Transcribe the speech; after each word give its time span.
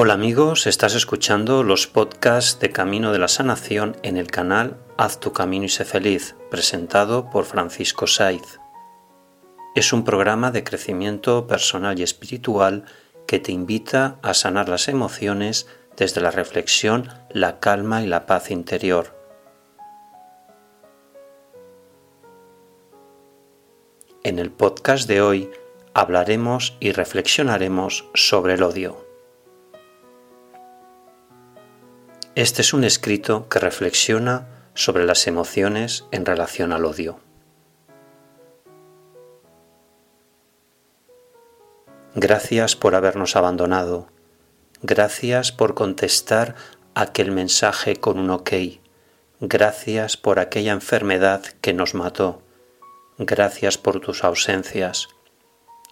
Hola 0.00 0.14
amigos, 0.14 0.68
estás 0.68 0.94
escuchando 0.94 1.64
los 1.64 1.88
podcasts 1.88 2.60
de 2.60 2.70
Camino 2.70 3.10
de 3.10 3.18
la 3.18 3.26
Sanación 3.26 3.96
en 4.04 4.16
el 4.16 4.28
canal 4.28 4.78
Haz 4.96 5.18
tu 5.18 5.32
camino 5.32 5.64
y 5.64 5.68
sé 5.68 5.84
feliz, 5.84 6.36
presentado 6.52 7.30
por 7.30 7.46
Francisco 7.46 8.06
Saiz. 8.06 8.60
Es 9.74 9.92
un 9.92 10.04
programa 10.04 10.52
de 10.52 10.62
crecimiento 10.62 11.48
personal 11.48 11.98
y 11.98 12.04
espiritual 12.04 12.84
que 13.26 13.40
te 13.40 13.50
invita 13.50 14.20
a 14.22 14.34
sanar 14.34 14.68
las 14.68 14.86
emociones 14.86 15.66
desde 15.96 16.20
la 16.20 16.30
reflexión, 16.30 17.08
la 17.30 17.58
calma 17.58 18.00
y 18.00 18.06
la 18.06 18.24
paz 18.24 18.52
interior. 18.52 19.18
En 24.22 24.38
el 24.38 24.52
podcast 24.52 25.08
de 25.08 25.22
hoy 25.22 25.50
hablaremos 25.92 26.76
y 26.78 26.92
reflexionaremos 26.92 28.04
sobre 28.14 28.54
el 28.54 28.62
odio. 28.62 29.07
Este 32.38 32.62
es 32.62 32.72
un 32.72 32.84
escrito 32.84 33.48
que 33.48 33.58
reflexiona 33.58 34.46
sobre 34.72 35.04
las 35.04 35.26
emociones 35.26 36.04
en 36.12 36.24
relación 36.24 36.72
al 36.72 36.84
odio. 36.84 37.18
Gracias 42.14 42.76
por 42.76 42.94
habernos 42.94 43.34
abandonado. 43.34 44.06
Gracias 44.82 45.50
por 45.50 45.74
contestar 45.74 46.54
aquel 46.94 47.32
mensaje 47.32 47.96
con 47.96 48.20
un 48.20 48.30
ok. 48.30 48.52
Gracias 49.40 50.16
por 50.16 50.38
aquella 50.38 50.70
enfermedad 50.70 51.42
que 51.60 51.74
nos 51.74 51.96
mató. 51.96 52.40
Gracias 53.18 53.78
por 53.78 53.98
tus 53.98 54.22
ausencias. 54.22 55.08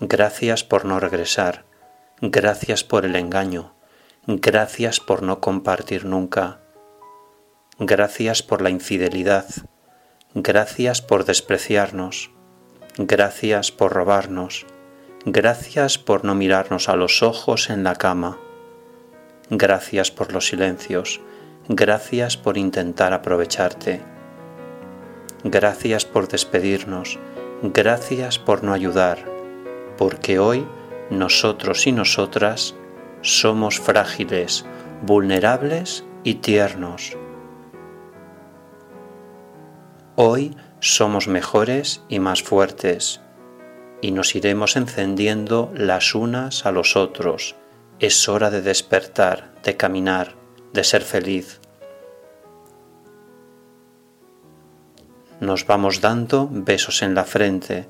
Gracias 0.00 0.64
por 0.64 0.86
no 0.86 0.98
regresar. 0.98 1.66
Gracias 2.20 2.82
por 2.82 3.04
el 3.04 3.14
engaño. 3.14 3.76
Gracias 4.28 5.00
por 5.00 5.24
no 5.24 5.40
compartir 5.40 6.04
nunca. 6.04 6.60
Gracias 7.80 8.44
por 8.44 8.62
la 8.62 8.70
infidelidad. 8.70 9.46
Gracias 10.32 11.02
por 11.02 11.24
despreciarnos. 11.24 12.30
Gracias 12.98 13.72
por 13.72 13.92
robarnos. 13.92 14.64
Gracias 15.24 15.98
por 15.98 16.24
no 16.24 16.36
mirarnos 16.36 16.88
a 16.88 16.94
los 16.94 17.24
ojos 17.24 17.68
en 17.68 17.82
la 17.82 17.96
cama. 17.96 18.38
Gracias 19.50 20.12
por 20.12 20.32
los 20.32 20.46
silencios. 20.46 21.20
Gracias 21.68 22.36
por 22.36 22.56
intentar 22.58 23.12
aprovecharte. 23.14 24.02
Gracias 25.42 26.04
por 26.04 26.28
despedirnos. 26.28 27.18
Gracias 27.62 28.38
por 28.38 28.62
no 28.62 28.72
ayudar. 28.72 29.18
Porque 29.98 30.38
hoy 30.38 30.64
nosotros 31.10 31.88
y 31.88 31.92
nosotras 31.92 32.76
somos 33.22 33.78
frágiles, 33.78 34.66
vulnerables 35.02 36.04
y 36.24 36.34
tiernos. 36.34 37.16
Hoy 40.16 40.56
somos 40.80 41.28
mejores 41.28 42.02
y 42.08 42.18
más 42.18 42.42
fuertes 42.42 43.20
y 44.00 44.10
nos 44.10 44.34
iremos 44.34 44.76
encendiendo 44.76 45.70
las 45.74 46.16
unas 46.16 46.66
a 46.66 46.72
los 46.72 46.96
otros. 46.96 47.54
Es 48.00 48.28
hora 48.28 48.50
de 48.50 48.60
despertar, 48.60 49.54
de 49.62 49.76
caminar, 49.76 50.34
de 50.72 50.82
ser 50.82 51.02
feliz. 51.02 51.60
Nos 55.38 55.64
vamos 55.66 56.00
dando 56.00 56.48
besos 56.50 57.02
en 57.02 57.14
la 57.14 57.24
frente 57.24 57.88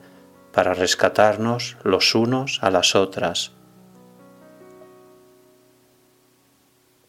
para 0.53 0.75
rescatarnos 0.75 1.79
los 1.83 2.15
unos 2.15 2.59
a 2.63 2.71
las 2.71 2.95
otras 2.95 3.53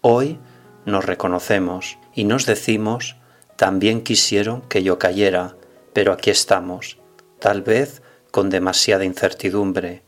Hoy 0.05 0.37
nos 0.85 1.05
reconocemos 1.05 1.97
y 2.13 2.25
nos 2.25 2.45
decimos, 2.45 3.15
también 3.55 4.03
quisieron 4.03 4.61
que 4.63 4.83
yo 4.83 4.99
cayera, 4.99 5.55
pero 5.93 6.11
aquí 6.11 6.29
estamos, 6.29 6.97
tal 7.39 7.61
vez 7.61 8.01
con 8.29 8.49
demasiada 8.49 9.05
incertidumbre, 9.05 10.03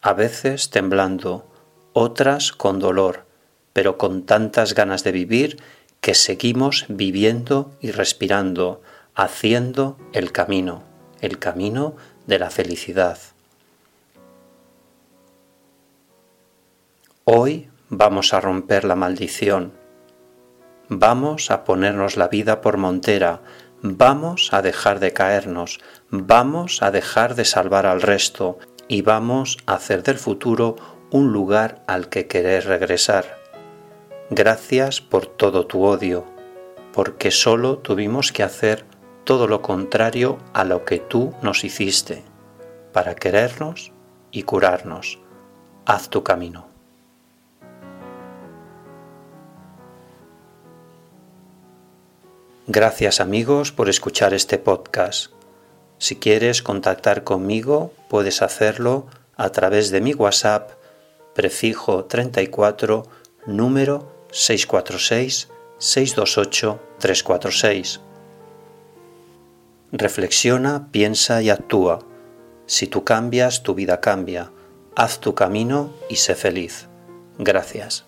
a 0.00 0.12
veces 0.12 0.70
temblando, 0.70 1.44
otras 1.92 2.52
con 2.52 2.78
dolor, 2.78 3.26
pero 3.72 3.98
con 3.98 4.26
tantas 4.26 4.76
ganas 4.76 5.02
de 5.02 5.10
vivir 5.10 5.56
que 6.00 6.14
seguimos 6.14 6.84
viviendo 6.88 7.76
y 7.80 7.90
respirando, 7.90 8.80
haciendo 9.16 9.98
el 10.12 10.30
camino, 10.30 10.84
el 11.20 11.40
camino 11.40 11.96
de 12.28 12.38
la 12.38 12.50
felicidad. 12.50 13.18
Hoy 17.24 17.71
vamos 17.94 18.32
a 18.32 18.40
romper 18.40 18.84
la 18.84 18.96
maldición, 18.96 19.74
vamos 20.88 21.50
a 21.50 21.62
ponernos 21.62 22.16
la 22.16 22.26
vida 22.26 22.62
por 22.62 22.78
montera, 22.78 23.42
vamos 23.82 24.54
a 24.54 24.62
dejar 24.62 24.98
de 24.98 25.12
caernos, 25.12 25.78
vamos 26.08 26.82
a 26.82 26.90
dejar 26.90 27.34
de 27.34 27.44
salvar 27.44 27.84
al 27.84 28.00
resto 28.00 28.58
y 28.88 29.02
vamos 29.02 29.58
a 29.66 29.74
hacer 29.74 30.02
del 30.02 30.16
futuro 30.16 30.76
un 31.10 31.34
lugar 31.34 31.84
al 31.86 32.08
que 32.08 32.26
querer 32.26 32.64
regresar. 32.64 33.36
Gracias 34.30 35.02
por 35.02 35.26
todo 35.26 35.66
tu 35.66 35.84
odio, 35.84 36.24
porque 36.94 37.30
solo 37.30 37.76
tuvimos 37.76 38.32
que 38.32 38.42
hacer 38.42 38.86
todo 39.24 39.46
lo 39.46 39.60
contrario 39.60 40.38
a 40.54 40.64
lo 40.64 40.86
que 40.86 40.98
tú 40.98 41.34
nos 41.42 41.62
hiciste, 41.62 42.24
para 42.94 43.14
querernos 43.14 43.92
y 44.30 44.44
curarnos. 44.44 45.18
Haz 45.84 46.08
tu 46.08 46.22
camino. 46.22 46.71
Gracias 52.74 53.20
amigos 53.20 53.70
por 53.70 53.90
escuchar 53.90 54.32
este 54.32 54.56
podcast. 54.56 55.30
Si 55.98 56.16
quieres 56.16 56.62
contactar 56.62 57.22
conmigo, 57.22 57.92
puedes 58.08 58.40
hacerlo 58.40 59.08
a 59.36 59.50
través 59.50 59.90
de 59.90 60.00
mi 60.00 60.14
WhatsApp 60.14 60.70
prefijo 61.34 62.06
34 62.06 63.02
número 63.44 64.26
646 64.30 65.50
628 65.76 66.80
346. 66.98 68.00
Reflexiona, 69.92 70.88
piensa 70.90 71.42
y 71.42 71.50
actúa. 71.50 71.98
Si 72.64 72.86
tú 72.86 73.04
cambias, 73.04 73.62
tu 73.62 73.74
vida 73.74 74.00
cambia. 74.00 74.50
Haz 74.96 75.20
tu 75.20 75.34
camino 75.34 75.92
y 76.08 76.16
sé 76.16 76.34
feliz. 76.34 76.88
Gracias. 77.38 78.06